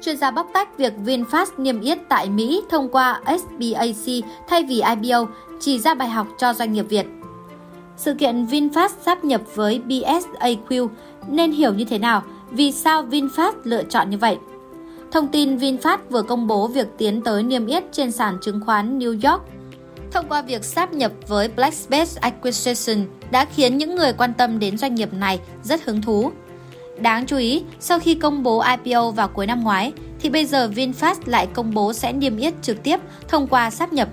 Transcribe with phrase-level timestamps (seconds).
[0.00, 4.82] Chuyên gia bóc tách việc VinFast niêm yết tại Mỹ thông qua SBAc thay vì
[5.02, 5.26] IPO
[5.60, 7.06] chỉ ra bài học cho doanh nghiệp Việt.
[7.96, 10.88] Sự kiện VinFast sáp nhập với BSAQ
[11.28, 12.22] nên hiểu như thế nào?
[12.50, 14.38] Vì sao VinFast lựa chọn như vậy?
[15.10, 18.98] Thông tin VinFast vừa công bố việc tiến tới niêm yết trên sàn chứng khoán
[18.98, 19.42] New York
[20.12, 24.78] thông qua việc sáp nhập với Blackspace Acquisition đã khiến những người quan tâm đến
[24.78, 26.32] doanh nghiệp này rất hứng thú.
[27.00, 30.70] Đáng chú ý, sau khi công bố IPO vào cuối năm ngoái, thì bây giờ
[30.74, 34.08] VinFast lại công bố sẽ niêm yết trực tiếp thông qua sáp nhập.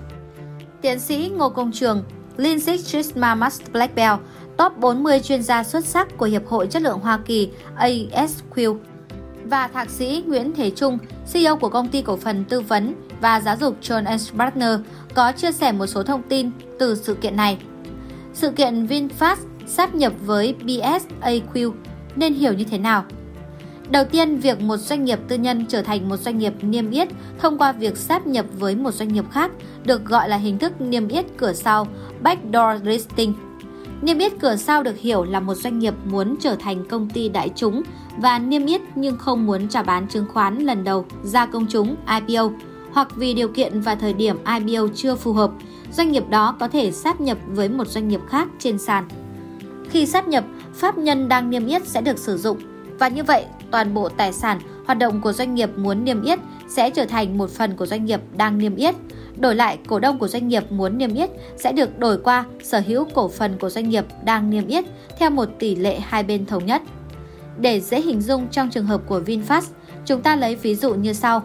[0.80, 2.04] Tiến sĩ Ngô Công Trường,
[2.36, 4.20] Lean Chisma Must Black Belt,
[4.56, 8.76] top 40 chuyên gia xuất sắc của Hiệp hội Chất lượng Hoa Kỳ ASQ
[9.44, 10.98] và Thạc sĩ Nguyễn Thế Trung,
[11.32, 14.32] CEO của công ty cổ phần tư vấn và giáo dục John S.
[14.32, 14.80] Partner
[15.14, 17.58] có chia sẻ một số thông tin từ sự kiện này.
[18.34, 21.72] Sự kiện VinFast sáp nhập với BSAQ
[22.16, 23.04] nên hiểu như thế nào?
[23.90, 27.08] Đầu tiên, việc một doanh nghiệp tư nhân trở thành một doanh nghiệp niêm yết
[27.38, 29.50] thông qua việc sáp nhập với một doanh nghiệp khác
[29.84, 31.86] được gọi là hình thức niêm yết cửa sau,
[32.20, 33.34] backdoor listing.
[34.02, 37.28] Niêm yết cửa sau được hiểu là một doanh nghiệp muốn trở thành công ty
[37.28, 37.82] đại chúng
[38.16, 41.96] và niêm yết nhưng không muốn trả bán chứng khoán lần đầu ra công chúng
[42.26, 42.50] IPO
[42.92, 45.50] hoặc vì điều kiện và thời điểm IPO chưa phù hợp,
[45.92, 49.08] doanh nghiệp đó có thể sáp nhập với một doanh nghiệp khác trên sàn.
[49.90, 50.44] Khi sáp nhập,
[50.76, 52.58] pháp nhân đang niêm yết sẽ được sử dụng
[52.98, 56.38] và như vậy toàn bộ tài sản hoạt động của doanh nghiệp muốn niêm yết
[56.68, 58.94] sẽ trở thành một phần của doanh nghiệp đang niêm yết.
[59.40, 62.82] Đổi lại, cổ đông của doanh nghiệp muốn niêm yết sẽ được đổi qua sở
[62.86, 64.84] hữu cổ phần của doanh nghiệp đang niêm yết
[65.18, 66.82] theo một tỷ lệ hai bên thống nhất.
[67.58, 69.62] Để dễ hình dung trong trường hợp của VinFast,
[70.06, 71.42] chúng ta lấy ví dụ như sau.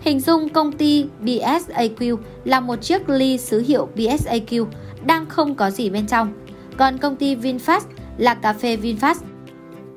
[0.00, 4.66] Hình dung công ty BSAQ là một chiếc ly sứ hiệu BSAQ
[5.04, 6.32] đang không có gì bên trong,
[6.76, 7.80] còn công ty VinFast
[8.20, 9.14] là cà phê VinFast.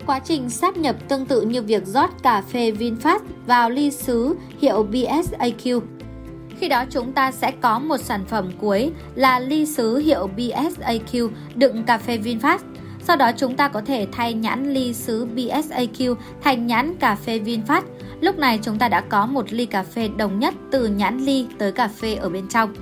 [0.05, 4.35] Quá trình sáp nhập tương tự như việc rót cà phê VinFast vào ly sứ
[4.59, 5.81] hiệu BSAQ.
[6.59, 11.29] Khi đó chúng ta sẽ có một sản phẩm cuối là ly sứ hiệu BSAQ
[11.55, 12.57] đựng cà phê VinFast.
[13.03, 17.39] Sau đó chúng ta có thể thay nhãn ly sứ BSAQ thành nhãn cà phê
[17.39, 17.81] VinFast.
[18.21, 21.45] Lúc này chúng ta đã có một ly cà phê đồng nhất từ nhãn ly
[21.57, 22.73] tới cà phê ở bên trong.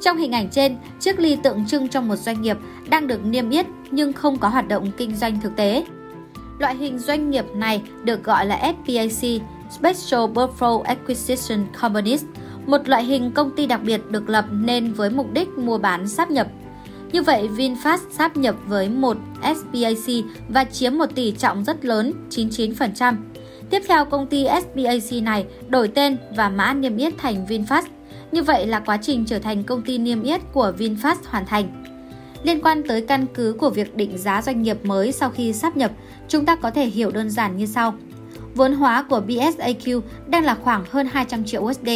[0.00, 2.56] Trong hình ảnh trên, chiếc ly tượng trưng trong một doanh nghiệp
[2.90, 5.84] đang được niêm yết nhưng không có hoạt động kinh doanh thực tế.
[6.58, 12.24] Loại hình doanh nghiệp này được gọi là SPAC, Special Purpose Acquisition Companies,
[12.66, 16.08] một loại hình công ty đặc biệt được lập nên với mục đích mua bán
[16.08, 16.46] sáp nhập.
[17.12, 22.12] Như vậy, VinFast sáp nhập với một SPAC và chiếm một tỷ trọng rất lớn,
[22.30, 23.16] 99%.
[23.70, 27.82] Tiếp theo, công ty SPAC này đổi tên và mã niêm yết thành VinFast.
[28.32, 31.84] Như vậy là quá trình trở thành công ty niêm yết của VinFast hoàn thành.
[32.42, 35.76] Liên quan tới căn cứ của việc định giá doanh nghiệp mới sau khi sáp
[35.76, 35.90] nhập,
[36.28, 37.94] chúng ta có thể hiểu đơn giản như sau.
[38.54, 41.88] Vốn hóa của BSAQ đang là khoảng hơn 200 triệu USD.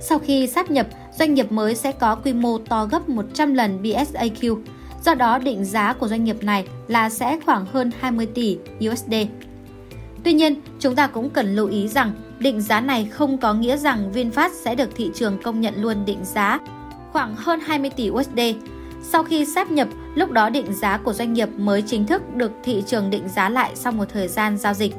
[0.00, 0.86] Sau khi sáp nhập,
[1.18, 4.56] doanh nghiệp mới sẽ có quy mô to gấp 100 lần BSAQ.
[5.04, 8.58] Do đó, định giá của doanh nghiệp này là sẽ khoảng hơn 20 tỷ
[8.90, 9.14] USD.
[10.24, 13.76] Tuy nhiên, chúng ta cũng cần lưu ý rằng định giá này không có nghĩa
[13.76, 16.58] rằng VinFast sẽ được thị trường công nhận luôn định giá
[17.12, 18.40] khoảng hơn 20 tỷ USD.
[19.02, 22.52] Sau khi sáp nhập, lúc đó định giá của doanh nghiệp mới chính thức được
[22.64, 24.94] thị trường định giá lại sau một thời gian giao dịch.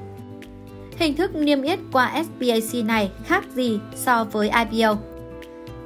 [0.98, 4.96] Hình thức niêm yết qua SPAC này khác gì so với IPO?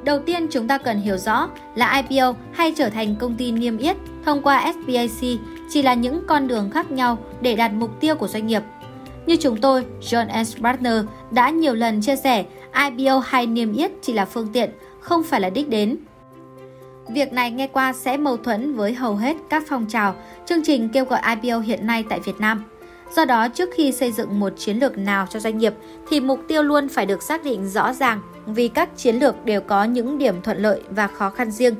[0.03, 3.77] Đầu tiên chúng ta cần hiểu rõ là IPO hay trở thành công ty niêm
[3.77, 5.39] yết thông qua SPAC
[5.69, 8.61] chỉ là những con đường khác nhau để đạt mục tiêu của doanh nghiệp.
[9.29, 10.57] Như chúng tôi, John S.
[10.63, 10.93] Partner
[11.31, 12.45] đã nhiều lần chia sẻ,
[12.97, 14.69] IPO hay niêm yết chỉ là phương tiện,
[14.99, 15.97] không phải là đích đến.
[17.09, 20.89] Việc này nghe qua sẽ mâu thuẫn với hầu hết các phong trào, chương trình
[20.89, 22.63] kêu gọi IPO hiện nay tại Việt Nam.
[23.15, 25.73] Do đó, trước khi xây dựng một chiến lược nào cho doanh nghiệp
[26.09, 29.61] thì mục tiêu luôn phải được xác định rõ ràng vì các chiến lược đều
[29.61, 31.75] có những điểm thuận lợi và khó khăn riêng.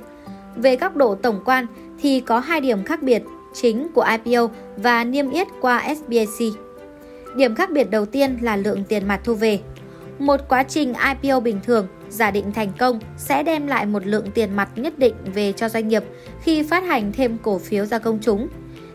[0.55, 1.65] Về góc độ tổng quan
[2.01, 3.23] thì có hai điểm khác biệt
[3.53, 6.68] chính của IPO và niêm yết qua SBIC.
[7.35, 9.59] Điểm khác biệt đầu tiên là lượng tiền mặt thu về.
[10.19, 14.31] Một quá trình IPO bình thường giả định thành công sẽ đem lại một lượng
[14.33, 16.03] tiền mặt nhất định về cho doanh nghiệp
[16.41, 18.47] khi phát hành thêm cổ phiếu ra công chúng.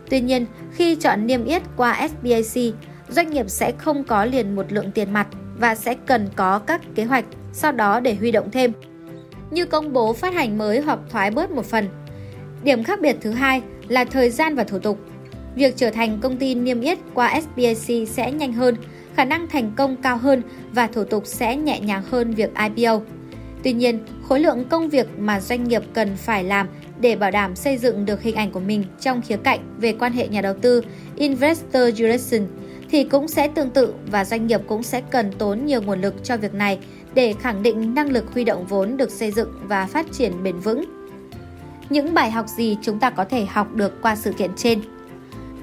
[0.09, 2.73] Tuy nhiên, khi chọn niêm yết qua SBAC,
[3.09, 5.27] doanh nghiệp sẽ không có liền một lượng tiền mặt
[5.57, 8.71] và sẽ cần có các kế hoạch sau đó để huy động thêm,
[9.51, 11.87] như công bố phát hành mới hoặc thoái bớt một phần.
[12.63, 14.99] Điểm khác biệt thứ hai là thời gian và thủ tục.
[15.55, 18.75] Việc trở thành công ty niêm yết qua SPAC sẽ nhanh hơn,
[19.15, 20.41] khả năng thành công cao hơn
[20.71, 22.99] và thủ tục sẽ nhẹ nhàng hơn việc IPO.
[23.63, 26.67] Tuy nhiên, khối lượng công việc mà doanh nghiệp cần phải làm
[26.99, 30.13] để bảo đảm xây dựng được hình ảnh của mình trong khía cạnh về quan
[30.13, 30.81] hệ nhà đầu tư
[31.15, 32.47] Investor Relation
[32.89, 36.23] thì cũng sẽ tương tự và doanh nghiệp cũng sẽ cần tốn nhiều nguồn lực
[36.23, 36.79] cho việc này
[37.13, 40.59] để khẳng định năng lực huy động vốn được xây dựng và phát triển bền
[40.59, 40.83] vững.
[41.89, 44.81] Những bài học gì chúng ta có thể học được qua sự kiện trên?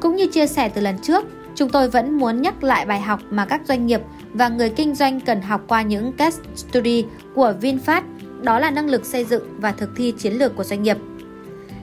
[0.03, 3.21] Cũng như chia sẻ từ lần trước, chúng tôi vẫn muốn nhắc lại bài học
[3.31, 4.01] mà các doanh nghiệp
[4.33, 7.05] và người kinh doanh cần học qua những case study
[7.35, 8.03] của VinFast,
[8.41, 10.97] đó là năng lực xây dựng và thực thi chiến lược của doanh nghiệp.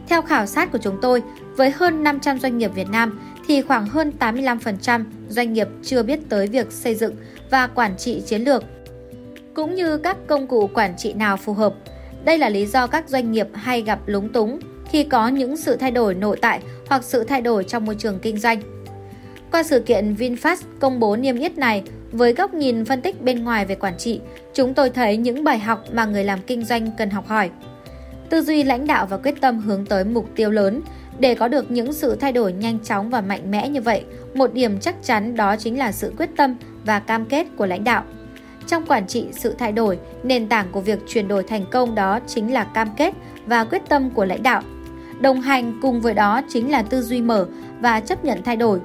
[0.08, 1.24] Theo khảo sát của chúng tôi,
[1.56, 6.20] với hơn 500 doanh nghiệp Việt Nam thì khoảng hơn 85% doanh nghiệp chưa biết
[6.30, 7.16] tới việc xây dựng
[7.52, 8.64] và quản trị chiến lược
[9.54, 11.74] cũng như các công cụ quản trị nào phù hợp.
[12.26, 15.76] Đây là lý do các doanh nghiệp hay gặp lúng túng khi có những sự
[15.76, 18.60] thay đổi nội tại hoặc sự thay đổi trong môi trường kinh doanh.
[19.52, 23.44] Qua sự kiện VinFast công bố niêm yết này, với góc nhìn phân tích bên
[23.44, 24.20] ngoài về quản trị,
[24.54, 27.50] chúng tôi thấy những bài học mà người làm kinh doanh cần học hỏi.
[28.30, 30.82] Tư duy lãnh đạo và quyết tâm hướng tới mục tiêu lớn
[31.20, 34.04] để có được những sự thay đổi nhanh chóng và mạnh mẽ như vậy,
[34.34, 37.84] một điểm chắc chắn đó chính là sự quyết tâm và cam kết của lãnh
[37.84, 38.04] đạo.
[38.68, 42.20] Trong quản trị sự thay đổi, nền tảng của việc chuyển đổi thành công đó
[42.28, 43.14] chính là cam kết
[43.46, 44.62] và quyết tâm của lãnh đạo.
[45.22, 47.46] Đồng hành cùng với đó chính là tư duy mở
[47.82, 48.80] và chấp nhận thay đổi.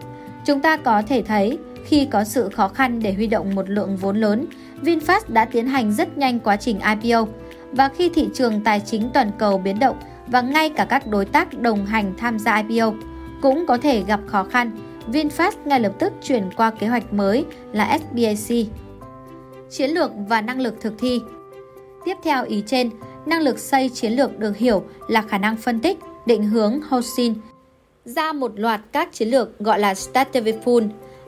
[0.44, 3.96] Chúng ta có thể thấy khi có sự khó khăn để huy động một lượng
[3.96, 4.46] vốn lớn,
[4.82, 7.26] VinFast đã tiến hành rất nhanh quá trình IPO.
[7.72, 9.96] Và khi thị trường tài chính toàn cầu biến động
[10.26, 12.92] và ngay cả các đối tác đồng hành tham gia IPO
[13.42, 14.70] cũng có thể gặp khó khăn,
[15.12, 18.56] VinFast ngay lập tức chuyển qua kế hoạch mới là SBAC
[19.70, 21.20] chiến lược và năng lực thực thi.
[22.04, 22.90] Tiếp theo ý trên,
[23.26, 27.34] năng lực xây chiến lược được hiểu là khả năng phân tích, định hướng Hosin
[28.04, 30.52] ra một loạt các chiến lược gọi là strategy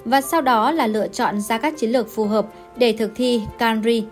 [0.04, 2.46] và sau đó là lựa chọn ra các chiến lược phù hợp
[2.76, 4.04] để thực thi Canri.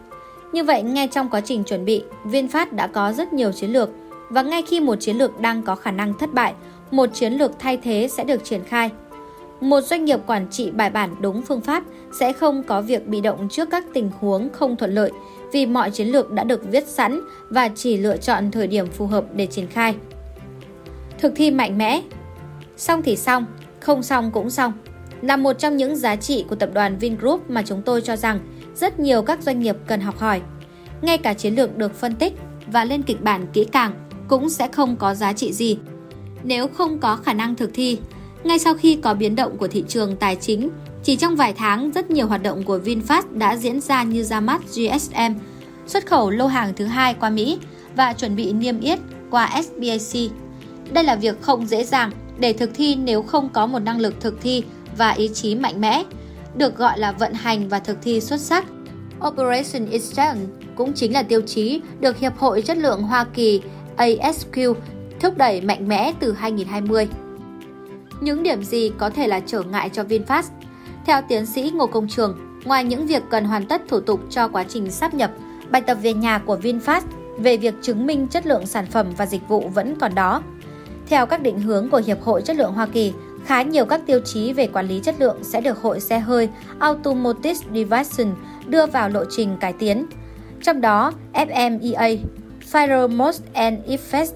[0.53, 3.91] Như vậy, ngay trong quá trình chuẩn bị, VinFast đã có rất nhiều chiến lược
[4.29, 6.55] và ngay khi một chiến lược đang có khả năng thất bại,
[6.91, 8.91] một chiến lược thay thế sẽ được triển khai.
[9.61, 11.85] Một doanh nghiệp quản trị bài bản đúng phương pháp
[12.21, 15.13] sẽ không có việc bị động trước các tình huống không thuận lợi
[15.53, 17.21] vì mọi chiến lược đã được viết sẵn
[17.51, 19.95] và chỉ lựa chọn thời điểm phù hợp để triển khai.
[21.19, 22.03] Thực thi mạnh mẽ
[22.77, 23.47] Xong thì xong,
[23.81, 24.73] không xong cũng xong
[25.23, 28.41] là một trong những giá trị của tập đoàn Vingroup mà chúng tôi cho rằng
[28.75, 30.41] rất nhiều các doanh nghiệp cần học hỏi.
[31.03, 32.33] Ngay cả chiến lược được phân tích
[32.67, 33.95] và lên kịch bản kỹ càng
[34.29, 35.79] cũng sẽ không có giá trị gì
[36.45, 37.99] nếu không có khả năng thực thi
[38.45, 40.71] ngay sau khi có biến động của thị trường tài chính,
[41.03, 44.41] chỉ trong vài tháng, rất nhiều hoạt động của VinFast đã diễn ra như ra
[44.41, 45.33] mắt GSM,
[45.87, 47.59] xuất khẩu lô hàng thứ hai qua Mỹ
[47.97, 48.99] và chuẩn bị niêm yết
[49.31, 50.31] qua SBAC.
[50.93, 54.15] Đây là việc không dễ dàng để thực thi nếu không có một năng lực
[54.21, 54.65] thực thi
[54.97, 56.05] và ý chí mạnh mẽ,
[56.57, 58.65] được gọi là vận hành và thực thi xuất sắc.
[59.27, 60.47] Operation Excellence
[60.77, 63.63] cũng chính là tiêu chí được Hiệp hội Chất lượng Hoa Kỳ
[63.97, 64.75] ASQ
[65.21, 67.09] thúc đẩy mạnh mẽ từ 2020.
[68.21, 70.43] Những điểm gì có thể là trở ngại cho VinFast?
[71.07, 74.49] Theo tiến sĩ Ngô Công Trường, ngoài những việc cần hoàn tất thủ tục cho
[74.49, 75.31] quá trình sáp nhập,
[75.71, 77.01] bài tập về nhà của VinFast
[77.39, 80.43] về việc chứng minh chất lượng sản phẩm và dịch vụ vẫn còn đó.
[81.09, 83.13] Theo các định hướng của Hiệp hội Chất lượng Hoa Kỳ,
[83.47, 86.49] khá nhiều các tiêu chí về quản lý chất lượng sẽ được Hội xe hơi
[86.79, 88.35] Automotive Division
[88.67, 90.07] đưa vào lộ trình cải tiến.
[90.63, 92.19] Trong đó, FMEA,
[92.73, 94.33] Fire Most and Effects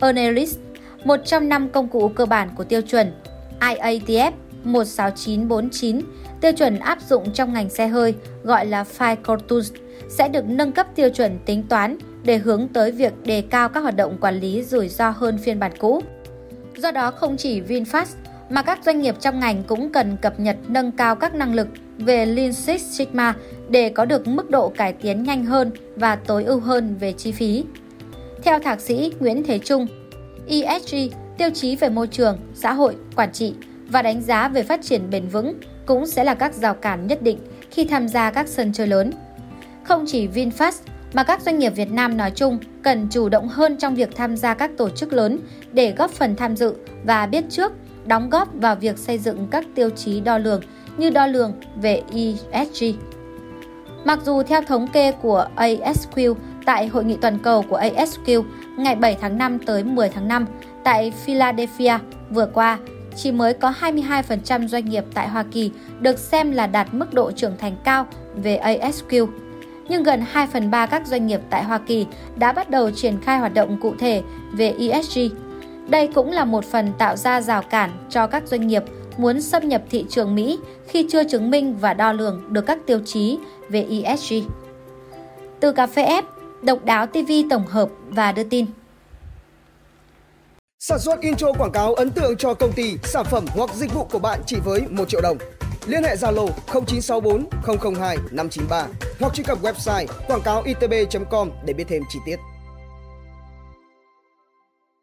[0.00, 0.58] Analyst
[1.04, 3.12] một trong năm công cụ cơ bản của tiêu chuẩn
[3.60, 4.32] IATF
[4.64, 6.00] 16949,
[6.40, 9.72] tiêu chuẩn áp dụng trong ngành xe hơi gọi là Fire Tools,
[10.08, 13.80] sẽ được nâng cấp tiêu chuẩn tính toán để hướng tới việc đề cao các
[13.80, 16.00] hoạt động quản lý rủi ro hơn phiên bản cũ.
[16.76, 18.14] Do đó không chỉ VinFast
[18.50, 21.68] mà các doanh nghiệp trong ngành cũng cần cập nhật nâng cao các năng lực
[21.98, 23.34] về Lean Six Sigma
[23.68, 27.32] để có được mức độ cải tiến nhanh hơn và tối ưu hơn về chi
[27.32, 27.64] phí.
[28.42, 29.86] Theo thạc sĩ Nguyễn Thế Trung,
[30.48, 30.96] ESG,
[31.38, 33.54] tiêu chí về môi trường, xã hội, quản trị
[33.88, 35.54] và đánh giá về phát triển bền vững
[35.86, 37.38] cũng sẽ là các rào cản nhất định
[37.70, 39.10] khi tham gia các sân chơi lớn.
[39.82, 40.72] Không chỉ VinFast
[41.12, 44.36] mà các doanh nghiệp Việt Nam nói chung cần chủ động hơn trong việc tham
[44.36, 45.38] gia các tổ chức lớn
[45.72, 46.74] để góp phần tham dự
[47.04, 47.72] và biết trước,
[48.06, 50.60] đóng góp vào việc xây dựng các tiêu chí đo lường
[50.96, 52.02] như đo lường về
[52.52, 52.84] ESG.
[54.04, 56.34] Mặc dù theo thống kê của ASQ
[56.66, 58.44] tại hội nghị toàn cầu của ASQ
[58.78, 60.46] ngày 7 tháng 5 tới 10 tháng 5
[60.84, 61.98] tại Philadelphia
[62.30, 62.78] vừa qua,
[63.16, 67.32] chỉ mới có 22% doanh nghiệp tại Hoa Kỳ được xem là đạt mức độ
[67.32, 69.26] trưởng thành cao về ASQ.
[69.88, 73.20] Nhưng gần 2 phần 3 các doanh nghiệp tại Hoa Kỳ đã bắt đầu triển
[73.20, 75.20] khai hoạt động cụ thể về ESG.
[75.88, 78.82] Đây cũng là một phần tạo ra rào cản cho các doanh nghiệp
[79.16, 82.78] muốn xâm nhập thị trường Mỹ khi chưa chứng minh và đo lường được các
[82.86, 84.34] tiêu chí về ESG.
[85.60, 86.24] Từ cà phê ép,
[86.62, 88.66] Độc đáo TV tổng hợp và đưa tin.
[90.78, 94.04] Sản xuất intro quảng cáo ấn tượng cho công ty, sản phẩm hoặc dịch vụ
[94.04, 95.38] của bạn chỉ với 1 triệu đồng.
[95.86, 97.46] Liên hệ Zalo 0964
[97.94, 98.86] 002 593
[99.20, 102.36] hoặc truy cập website quảng cáo itb.com để biết thêm chi tiết.